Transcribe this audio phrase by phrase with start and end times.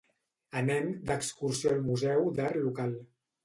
[0.61, 3.01] Anem d'excursió al museu d'art local.